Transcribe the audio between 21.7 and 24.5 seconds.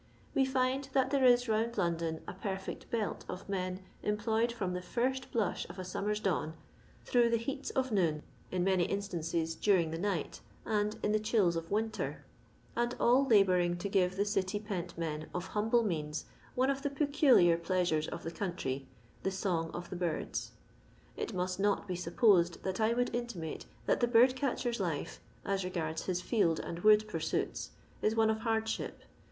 be supposed that I would intimate that the bird